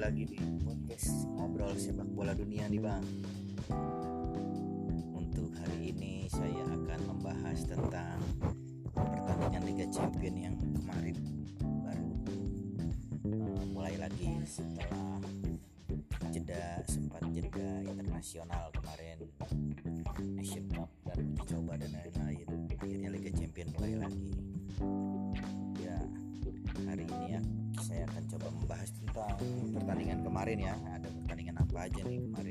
[0.00, 3.04] lagi di podcast ngobrol sepak bola dunia nih bang.
[5.12, 8.16] Untuk hari ini saya akan membahas tentang
[8.96, 11.20] pertandingan Liga Champion yang kemarin
[11.84, 12.12] baru
[13.28, 15.20] uh, mulai lagi setelah
[16.32, 18.72] jeda sempat jeda internasional
[30.40, 32.48] kemarin ya ada pertandingan apa aja nih kemarin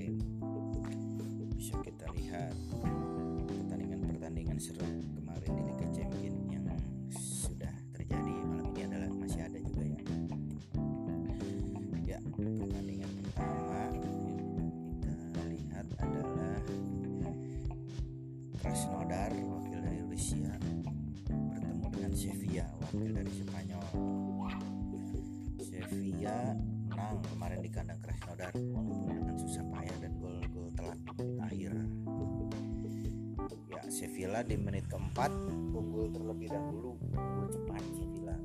[34.40, 35.32] Sevilla di menit keempat
[35.76, 38.40] unggul terlebih dahulu gol cepat Sevilla.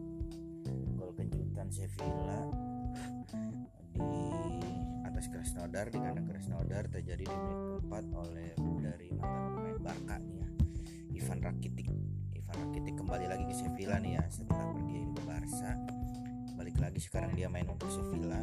[0.98, 2.50] Gol kejutan Sevilla
[3.94, 4.10] di
[5.06, 8.50] atas Krasnodar di kandang Krasnodar terjadi di menit keempat oleh
[8.82, 10.48] dari mantan pemain Barca nih ya
[11.14, 11.86] Ivan Rakitic.
[12.42, 15.70] Ivan Rakitic kembali lagi ke Sevilla nih ya setelah pergi ke Barca.
[16.58, 18.42] Balik lagi sekarang dia main untuk Sevilla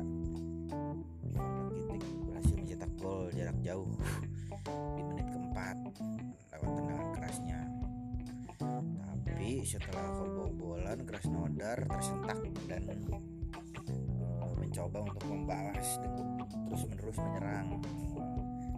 [9.61, 17.67] setelah kebobolan Krasnodar tersentak dan eh, mencoba untuk membalas dengan terus menerus menyerang.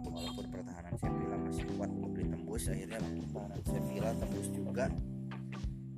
[0.04, 4.86] Walaupun pertahanan Sevilla masih kuat untuk ditembus akhirnya pertahanan Sevilla tembus juga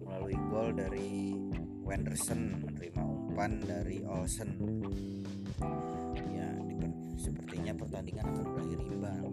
[0.00, 1.36] melalui gol dari
[1.84, 4.50] Wenderson menerima umpan dari Olsen.
[6.32, 6.48] Ya
[7.20, 9.24] sepertinya pertandingan akan berakhir imbang.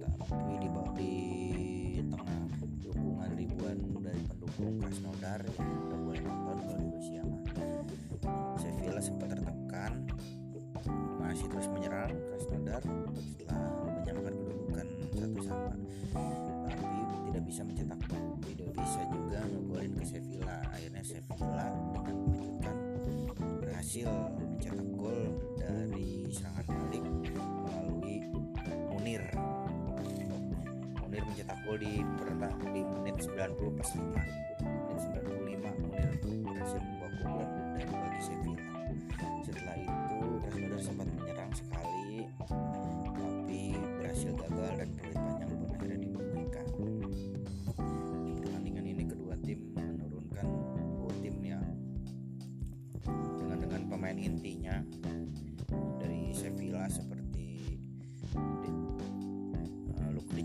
[0.00, 1.12] Tapi di bawah di
[4.60, 7.42] dari pendukung Krasnodar yang boleh nonton kalau di Rusia mah
[8.60, 9.92] Sevilla sempat tertekan
[11.16, 15.72] masih terus menyerang Krasnodar setelah menyamakan kedudukan satu sama.
[16.68, 17.00] Tapi
[17.32, 18.24] tidak bisa mencetak gol.
[18.44, 20.58] Tidak bisa juga ngegolin ke Sevilla.
[20.76, 21.66] Akhirnya Sevilla
[21.96, 22.76] dengan mengejutkan
[23.64, 25.20] berhasil mencetak gol
[25.56, 27.04] dari serangan balik
[27.64, 28.16] melalui
[28.92, 29.24] Munir.
[31.00, 34.49] Munir mencetak gol di perta di menit 90 plus 5
[54.20, 54.84] intinya.
[56.00, 57.78] Dari Sevilla seperti
[58.36, 60.44] uh, Luke De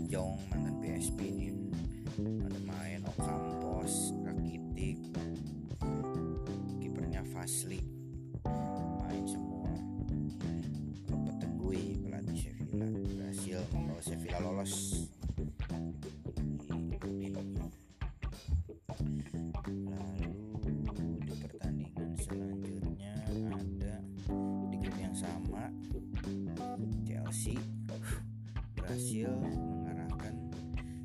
[28.96, 30.34] berhasil mengarahkan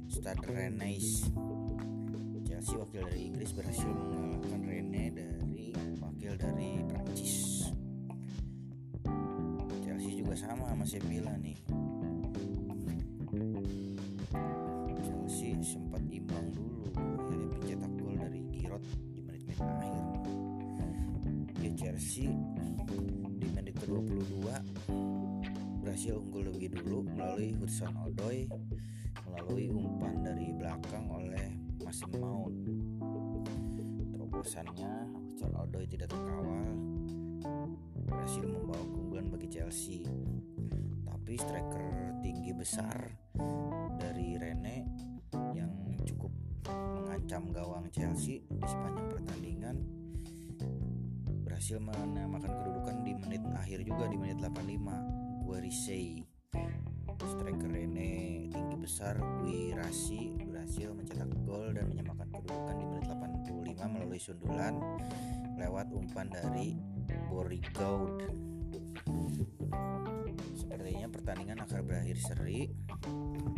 [0.07, 1.28] Stade Rennais
[2.47, 7.68] Chelsea wakil dari Inggris berhasil mengalahkan Rene dari wakil dari Prancis.
[9.84, 11.59] Chelsea juga sama sama Sevilla nih
[27.50, 28.46] Hudson Odoi
[29.25, 31.50] melalui umpan dari belakang oleh
[31.81, 32.53] Mason Mount
[34.14, 36.70] terobosannya Hudson Odoi tidak terkawal.
[38.05, 40.05] Berhasil membawa keunggulan bagi Chelsea.
[41.02, 43.09] Tapi striker tinggi besar
[43.97, 44.85] dari Rene
[45.58, 45.73] yang
[46.05, 46.29] cukup
[46.70, 49.78] mengancam gawang Chelsea di sepanjang pertandingan
[51.41, 56.30] berhasil menamakan kedudukan di menit akhir juga di menit 85 Guarisei
[57.28, 64.22] striker Rene tinggi besar Guirassi berhasil mencetak gol dan menyamakan kedudukan di menit 85 melalui
[64.22, 64.73] sundulan
[65.58, 66.78] lewat umpan dari
[67.29, 68.26] Borigaud
[70.58, 72.70] sepertinya pertandingan akan berakhir seri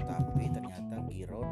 [0.04, 1.48] tapi ternyata Giroud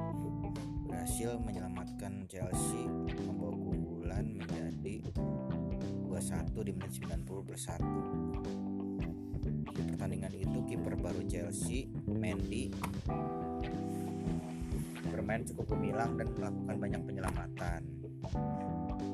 [0.92, 2.84] berhasil menyelamatkan Chelsea
[3.24, 5.06] membawa keunggulan menjadi
[6.08, 8.82] 2-1 di menit 90 plus 1
[10.02, 12.68] pertandingan itu kiper baru Chelsea Mendy
[15.08, 17.82] bermain cukup gemilang dan melakukan banyak penyelamatan.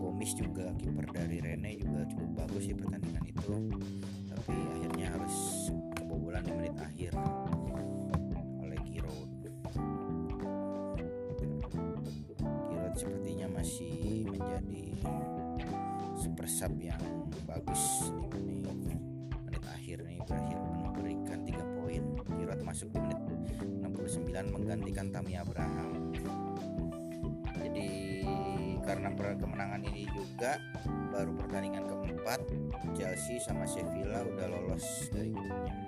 [0.02, 3.54] Gomis juga kiper dari Rene juga cukup bagus di pertandingan itu.
[4.34, 5.36] Tapi akhirnya harus
[5.94, 7.14] kebobolan di menit akhir
[24.98, 26.10] menggantikan Tammy Abraham.
[27.62, 27.90] Jadi
[28.82, 30.58] karena kemenangan ini juga
[31.14, 32.42] baru pertandingan keempat
[32.98, 35.87] Chelsea sama Sevilla udah lolos dari grupnya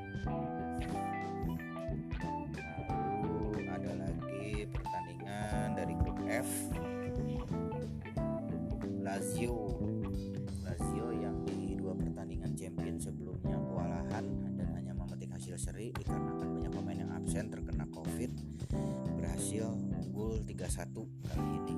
[20.80, 21.76] kali ini.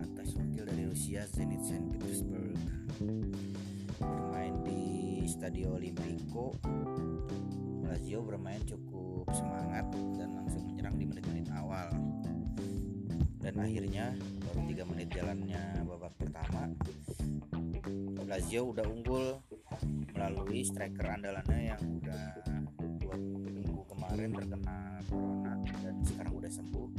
[0.00, 2.56] Atas wakil dari Rusia Zenit Saint Petersburg
[4.00, 4.80] bermain di
[5.28, 6.56] Stadio Olimpico.
[7.84, 9.84] Lazio bermain cukup semangat
[10.16, 11.92] dan langsung menyerang di menit-menit awal.
[13.44, 14.16] Dan akhirnya
[14.48, 16.72] baru tiga menit jalannya babak pertama
[18.26, 19.38] Lazio udah unggul
[20.16, 22.24] melalui striker andalannya yang udah
[22.96, 25.52] dua minggu kemarin terkena corona
[25.84, 26.95] dan sekarang udah sembuh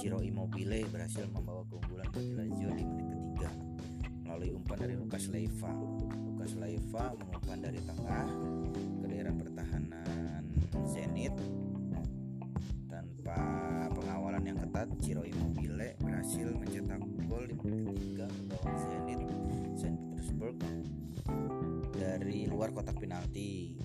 [0.00, 3.52] Ciro Immobile berhasil membawa keunggulan bagi Lazio di menit ketiga
[4.24, 5.68] melalui umpan dari Lukas Leiva.
[6.24, 8.26] Lukas Leiva mengumpan dari tengah
[8.72, 10.42] ke daerah pertahanan
[10.88, 11.36] Zenit.
[12.88, 13.36] Tanpa
[13.92, 19.20] pengawalan yang ketat Ciro Immobile berhasil mencetak gol di menit ketiga melawan Zenit
[19.76, 20.56] Saint Petersburg
[21.92, 23.76] dari luar kotak penalti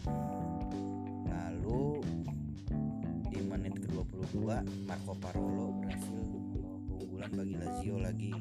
[4.36, 6.20] ke-22 Marco Parolo berhasil
[6.92, 8.34] keunggulan bagi Lazio lagi.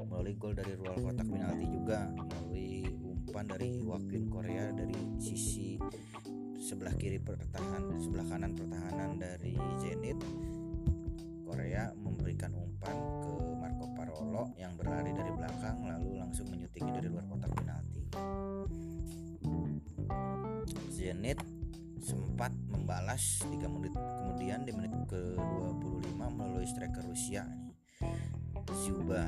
[0.00, 2.08] Melalui gol dari luar kotak penalti juga.
[2.16, 5.76] Melalui umpan dari Joaquin Korea dari sisi
[6.56, 10.16] sebelah kiri pertahanan sebelah kanan pertahanan dari Zenit.
[11.44, 17.28] Korea memberikan umpan ke Marco Parolo yang berlari dari belakang lalu langsung menyutingi dari luar
[17.28, 18.02] kotak penalti.
[20.88, 21.38] Zenit
[22.00, 22.55] sempat
[22.86, 27.74] membalas 3 menit kemudian di menit ke-25 melalui striker Rusia nih.
[28.86, 29.26] Zuba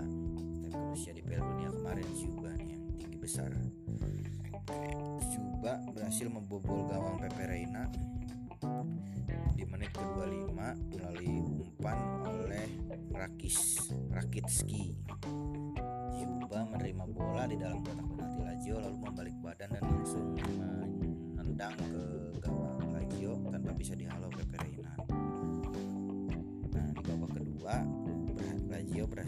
[0.63, 3.51] striker Rusia di Piala Dunia kemarin Zuba nih yang tinggi besar.
[5.35, 7.91] Zuba berhasil membobol gawang Pepe Reina
[9.59, 10.55] di menit ke-25
[10.95, 11.99] melalui umpan
[12.31, 12.71] oleh
[13.11, 15.03] Rakis Rakitski
[16.15, 20.39] Zuba menerima bola di dalam kotak penalti Lazio lalu membalik badan dan langsung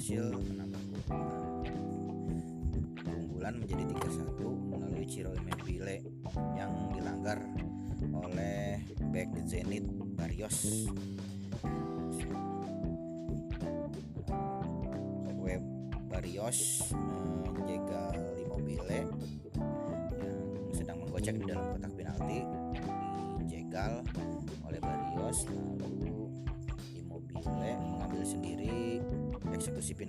[0.00, 0.80] berhasil menambah
[3.04, 6.00] keunggulan menjadi 3-1 melalui Ciro Immobile
[6.56, 7.36] yang dilanggar
[8.08, 8.80] oleh
[9.12, 9.84] back Zenit
[10.16, 10.88] Barrios.
[15.36, 15.60] Web
[16.08, 16.88] Barrios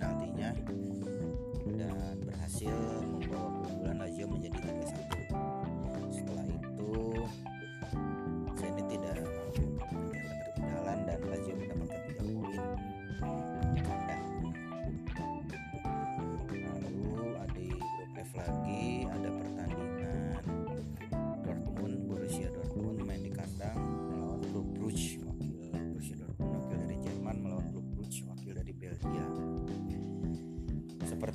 [0.00, 0.81] natin yan.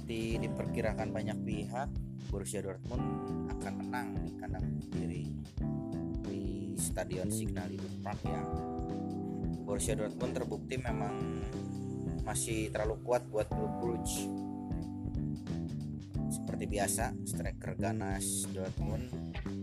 [0.07, 1.91] Seperti diperkirakan banyak pihak
[2.31, 3.03] Borussia Dortmund
[3.59, 5.27] akan menang di kandang sendiri
[6.23, 8.39] di Stadion Signal Iduna Park ya.
[9.67, 11.43] Borussia Dortmund terbukti memang
[12.23, 14.31] masih terlalu kuat buat Klub Brugge
[16.31, 19.11] seperti biasa striker ganas Dortmund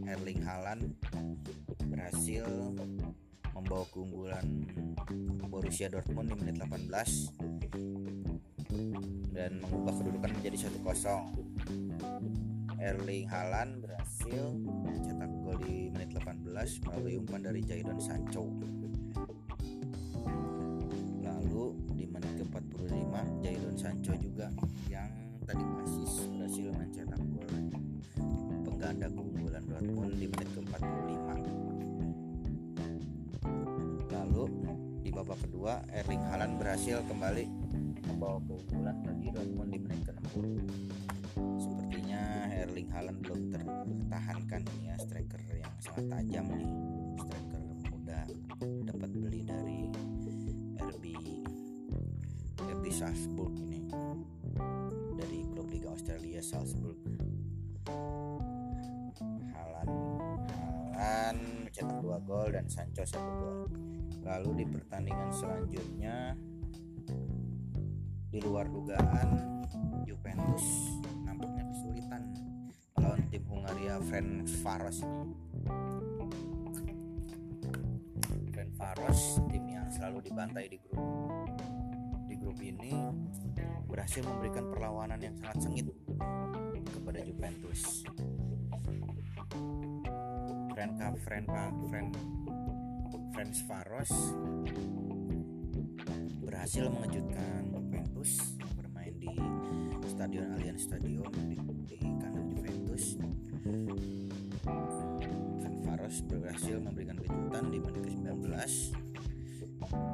[0.05, 0.93] Erling Haaland
[1.89, 2.45] berhasil
[3.57, 4.45] membawa keunggulan
[5.49, 8.34] Borussia Dortmund di menit 18
[9.35, 11.27] dan mengubah kedudukan menjadi satu kosong.
[12.79, 16.47] Erling Haaland berhasil mencetak gol di menit 18
[16.87, 18.47] melalui umpan dari Jadon Sancho.
[21.19, 21.65] Lalu
[21.99, 24.47] di menit ke-45 Jadon Sancho juga
[24.87, 25.11] yang
[25.43, 27.51] tadi asis berhasil mencetak gol
[28.63, 31.27] pengganda keunggulan Dortmund di menit ke-45.
[34.13, 34.45] Lalu
[35.01, 37.45] di babak kedua Erling Haaland berhasil kembali
[38.13, 38.97] membawa keunggulan
[41.63, 46.71] sepertinya Erling Haaland belum tertahankan ya striker yang sangat tajam nih.
[47.23, 47.63] Striker
[47.95, 48.21] muda
[48.83, 49.81] dapat beli dari
[50.83, 51.05] RB
[52.67, 53.87] RB Salzburg ini.
[55.15, 56.99] Dari klub Liga Australia Salzburg.
[59.55, 59.93] Haaland
[60.51, 63.59] Haaland mencetak dua gol dan Sancho satu gol.
[64.27, 66.35] Lalu di pertandingan selanjutnya
[68.35, 69.31] di luar dugaan
[70.03, 70.91] Juventus
[71.23, 72.35] nampaknya kesulitan
[72.99, 75.35] melawan tim Hungaria Ferencváros ini
[78.51, 80.99] Ferencváros tim yang selalu dibantai di grup.
[82.27, 82.91] Di grup ini
[83.87, 85.87] berhasil memberikan perlawanan yang sangat sengit
[86.91, 88.03] kepada Juventus.
[90.75, 92.11] Frenka Frenka Fren
[93.31, 94.11] Franz Faros
[96.43, 97.74] berhasil mengejutkan
[98.25, 99.29] Juventus bermain di
[100.09, 101.61] Stadion Allianz Stadium di,
[101.93, 103.21] di kandang Juventus.
[105.85, 108.49] Faros berhasil memberikan kejutan di menit ke-19.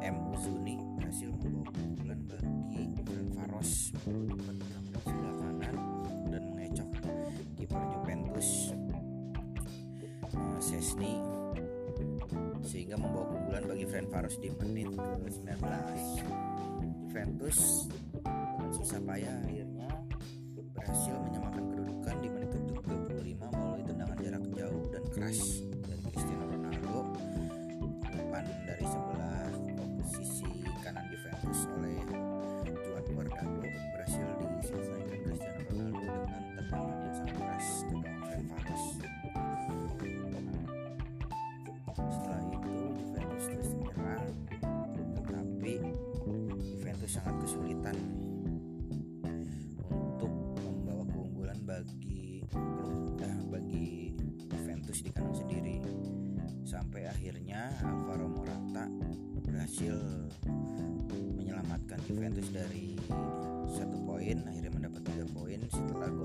[0.03, 5.77] M Uzuni berhasil membawa keunggulan bagi Franz Faros di sebelah kanan
[6.35, 6.91] dan mengecoh
[7.63, 8.75] kiper Juventus
[10.59, 11.15] Sesni
[12.67, 15.63] sehingga membawa keunggulan bagi Ferencváros di menit ke-19.
[17.11, 17.91] Juventus
[18.23, 19.91] dengan susah payah akhirnya
[20.79, 25.60] berhasil menyamakan kedudukan di menit ke-25 melalui tendangan jarak jauh dan keras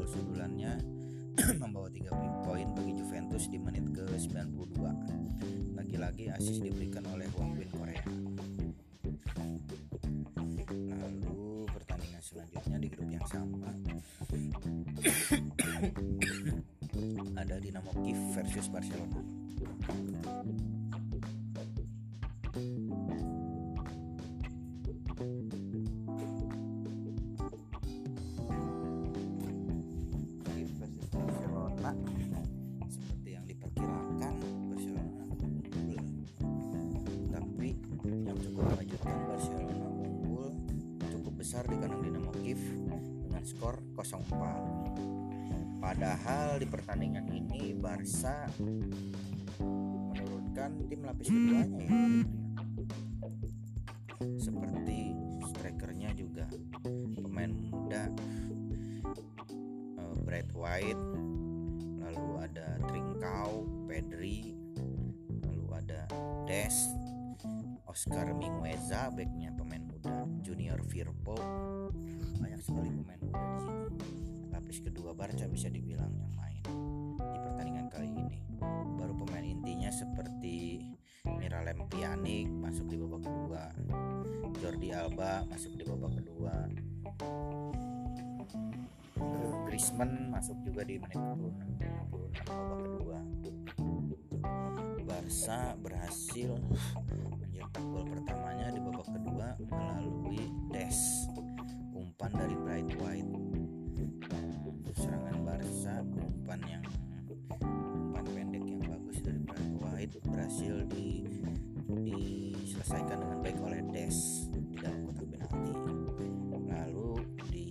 [0.06, 0.78] sundulannya
[1.62, 4.80] membawa tiga poin bagi Juventus di menit ke-92.
[5.76, 8.08] Lagi-lagi asis diberikan oleh Wang Bin Korea.
[10.72, 13.68] Lalu pertandingan selanjutnya di grup yang sama.
[17.36, 19.35] Ada Dinamo Kiev versus Barcelona
[43.36, 48.48] dengan skor 0-4 padahal di pertandingan ini Barca
[49.60, 51.92] menurunkan tim lapis keduanya ya.
[54.40, 55.12] Seperti
[55.52, 56.48] strikernya juga.
[57.20, 58.08] Pemain muda
[60.00, 61.04] eh, Brad White
[62.08, 64.56] lalu ada Trincao, Pedri,
[65.44, 66.08] lalu ada
[66.48, 66.96] Des,
[67.84, 71.36] Oscar Mingueza, backnya pemain muda, Junior Firpo,
[72.40, 72.92] banyak sekali
[73.36, 74.00] sini.
[74.52, 76.64] Lapis kedua Barca bisa dibilang yang main
[77.20, 78.38] di pertandingan kali ini.
[78.96, 80.82] Baru pemain intinya seperti
[81.26, 83.64] Miralem Pjanic masuk di babak kedua,
[84.62, 86.54] Jordi Alba masuk di babak kedua,
[89.66, 92.08] Griezmann masuk juga di menit 66
[92.48, 93.20] babak kedua.
[95.06, 96.56] Barca berhasil
[97.36, 100.48] mencetak gol pertamanya di babak kedua melalui
[112.96, 114.18] diselesaikan dengan baik oleh Des
[114.56, 115.74] di dalam kotak penalti.
[116.64, 117.12] Lalu
[117.52, 117.68] di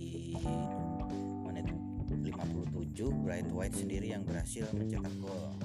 [1.48, 1.66] menit
[2.12, 5.56] 57 Bright White sendiri yang berhasil mencetak gol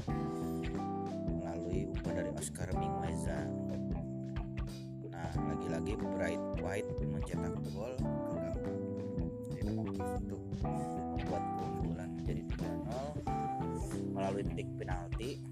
[1.44, 3.39] melalui umpan dari Oscar Mingueza.
[5.12, 7.94] Nah, lagi-lagi Bright White mencetak gol
[10.00, 12.42] untuk membuat keunggulan menjadi
[13.28, 15.49] 3-0 melalui titik penalti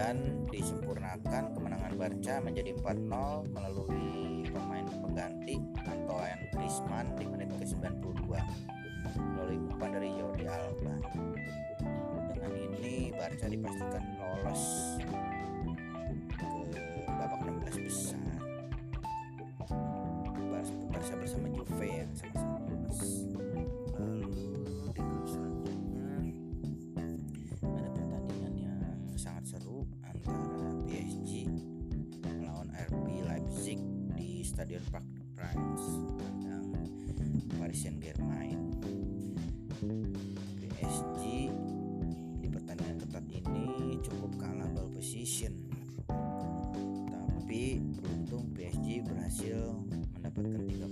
[0.00, 8.32] dan disempurnakan kemenangan Barca menjadi 4-0 melalui pemain pengganti Antoine Griezmann di menit ke-92
[9.20, 10.94] melalui umpan dari Jordi Alba.
[12.32, 14.96] Dengan ini Barca dipastikan lolos
[16.32, 16.48] ke
[17.04, 18.24] babak 16 besar.
[20.88, 22.04] Barca bersama Juve ya,
[34.80, 35.04] Christian Park
[35.36, 35.84] Primes
[36.24, 36.64] tentang
[37.60, 38.60] Paris Saint Germain
[40.72, 41.52] PSG
[42.40, 45.52] di pertandingan ketat ini cukup kalah ball position
[47.12, 49.60] tapi beruntung PSG berhasil
[50.16, 50.89] mendapatkan tiga.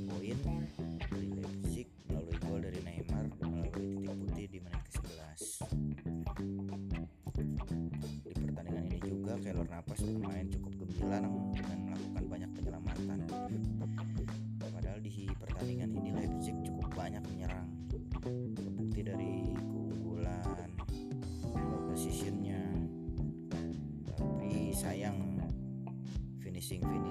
[26.68, 27.07] 新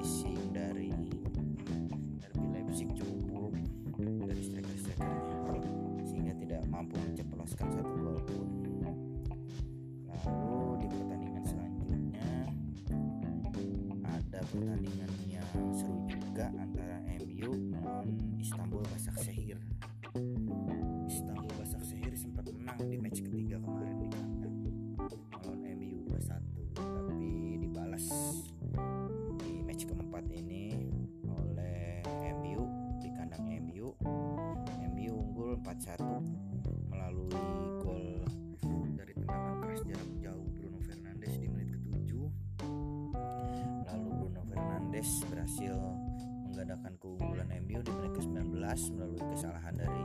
[46.67, 48.59] menggandakan keunggulan MU di menit ke-19
[48.99, 50.03] melalui kesalahan dari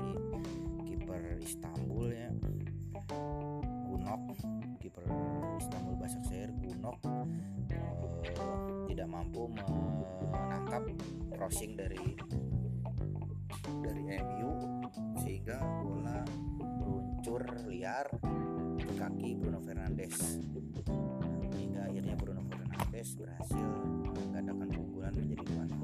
[0.87, 2.31] kiper Istanbul ya.
[3.91, 4.23] Gunok
[4.79, 5.03] kiper
[5.59, 7.27] Istanbul Basaksehir Gunok eh,
[8.95, 10.87] tidak mampu menangkap
[11.35, 12.15] crossing dari
[13.83, 14.51] dari MU
[15.19, 16.23] sehingga bola
[16.79, 18.07] meluncur liar
[18.79, 20.39] ke kaki Bruno Fernandes.
[21.59, 23.67] Hingga akhirnya Bruno Fernandes berhasil
[24.15, 25.82] menggandakan keunggulan menjadi 2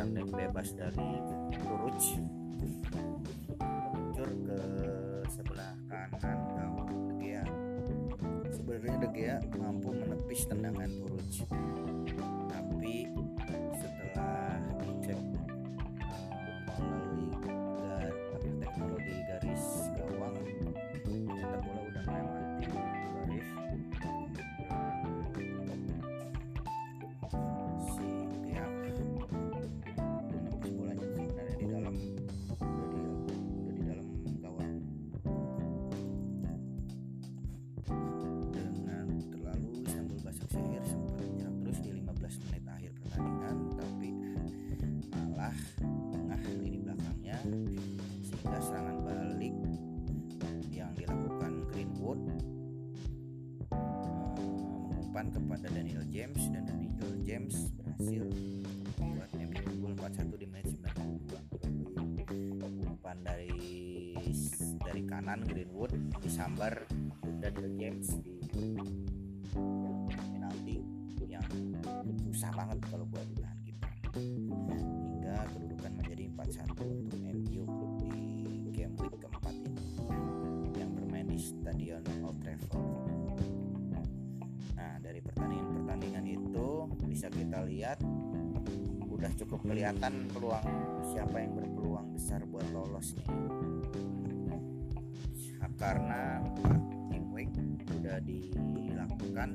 [0.00, 1.08] tendangan bebas dari
[1.60, 2.00] Turuc
[55.20, 58.24] mengumpan kepada Daniel James dan Daniel James berhasil
[58.96, 60.72] membuat MU unggul 4-1 di menit
[62.24, 63.52] 92 umpan dari
[64.80, 65.92] dari kanan Greenwood
[66.24, 66.88] disambar
[67.36, 68.80] Daniel James di
[70.08, 70.80] penalti
[71.28, 71.44] yang
[72.24, 73.92] susah banget kalau buat ditahan kiper.
[74.16, 77.68] Hingga kedudukan menjadi 4-1 untuk MU
[78.64, 79.84] di game week keempat ini.
[80.80, 82.89] Yang bermain di Stadion Old Trafford
[87.20, 88.00] bisa kita lihat
[89.12, 90.64] udah cukup kelihatan peluang
[91.04, 93.28] siapa yang berpeluang besar buat lolos nih.
[95.76, 97.52] Karena 4 game week
[98.72, 99.52] dilakukan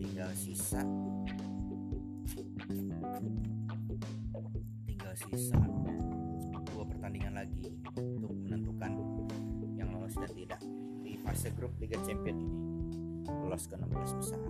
[0.00, 0.80] tinggal sisa
[4.88, 5.60] tinggal sisa
[6.72, 7.68] dua pertandingan lagi
[8.00, 8.96] untuk menentukan
[9.76, 10.60] yang lolos dan tidak
[11.04, 12.56] di fase grup Liga Champion ini.
[13.28, 14.40] Lolos ke 16 besar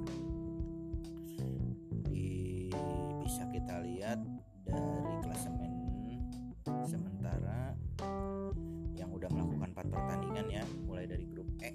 [9.82, 11.74] empat pertandingan ya mulai dari grup E.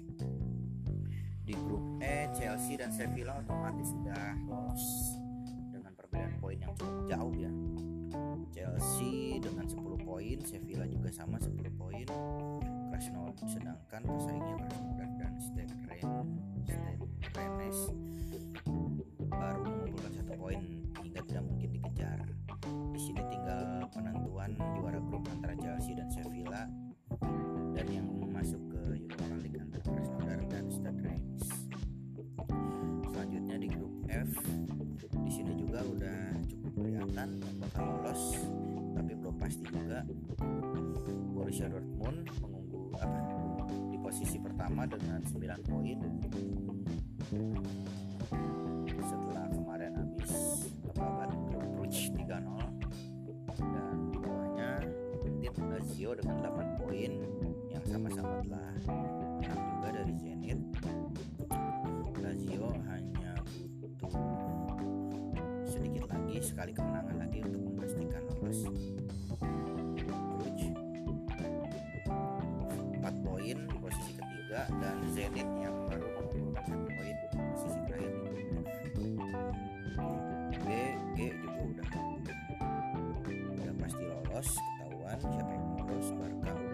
[1.44, 4.84] Di grup E Chelsea dan Sevilla otomatis sudah lolos
[5.68, 7.52] dengan perbedaan poin yang cukup jauh ya.
[8.48, 12.08] Chelsea dengan 10 poin Sevilla juga sama 10 poin.
[12.88, 15.74] Arsenal sedangkan pesaingnya Krasnodar dan Stade
[17.36, 17.78] Rennes
[19.28, 20.77] baru mengumpulkan satu poin.
[36.88, 38.22] Cukup kelihatan yang bakal lolos.
[38.96, 40.00] Tapi belum pasti juga.
[41.36, 43.20] Borussia Dortmund mengunggul apa
[43.92, 45.98] di posisi pertama dengan 9 poin.
[48.88, 50.32] Setelah kemarin habis
[50.96, 51.30] babat
[51.76, 52.24] Bruges 3-0
[53.58, 54.72] dan di bawahnya
[55.68, 57.12] Lazio dengan 8 poin
[66.58, 68.66] sekali kemenangan lagi untuk memastikan lolos.
[70.42, 70.74] Bruges
[72.98, 78.10] 4 poin posisi ketiga dan Zenit yang baru mengumpulkan satu poin di posisi terakhir.
[78.90, 79.06] Di.
[80.58, 80.68] B,
[81.14, 81.86] G juga udah.
[83.54, 86.67] Udah pasti lolos ketahuan siapa yang lolos Barca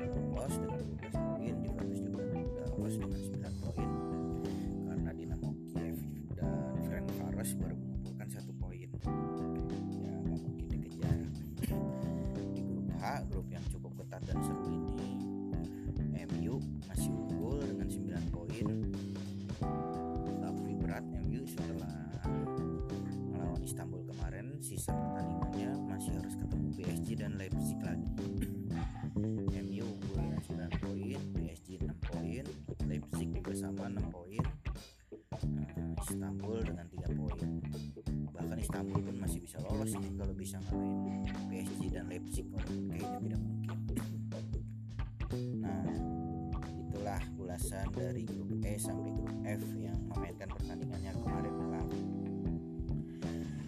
[48.15, 51.91] dari grup E sampai grup F yang memainkan pertandingannya kemarin malam.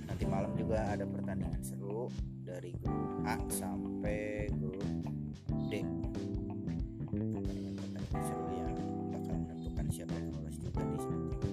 [0.06, 2.06] Nanti malam juga ada pertandingan seru
[2.46, 4.87] dari grup A sampai grup
[5.66, 5.82] D.
[7.11, 8.70] Pertandingan-pertandingan seru yang
[9.11, 11.50] bakal menentukan siapa yang lolos juga di seperti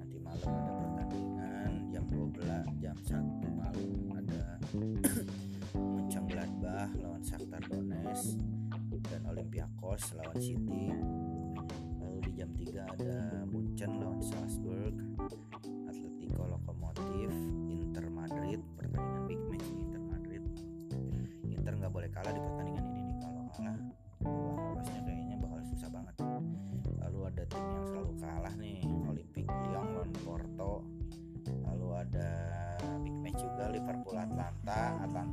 [0.00, 4.42] nanti malam ada pertandingan jam 12 jam 1 malam ada
[5.76, 8.40] Mönchengladbach lawan Shakhtar Donetsk
[9.12, 10.71] dan Olympiakos lawan City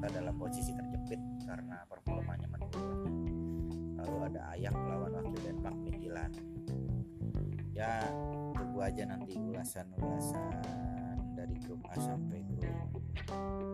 [0.10, 3.14] Dalam posisi terjepit karena performanya menurun.
[4.00, 6.36] Lalu ada Ayak lawan wakil Denmark Midtjylland.
[7.72, 8.04] Ya
[8.58, 13.00] tunggu aja nanti ulasan-ulasan dari grup A sampai grup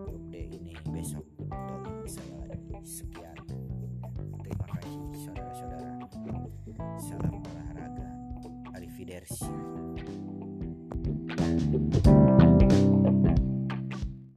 [0.06, 2.54] grup D ini besok dari saya
[2.86, 3.38] sekian.
[4.46, 5.94] Terima kasih saudara-saudara.
[7.00, 8.10] Salam olahraga.
[8.76, 9.55] Arrivederci